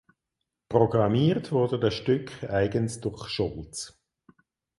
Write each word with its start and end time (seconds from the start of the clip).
Programmiert 0.67 1.51
wurde 1.51 1.77
das 1.79 1.93
Stück 1.93 2.43
eigens 2.45 2.99
durch 3.01 3.27
Schulz. 3.29 4.01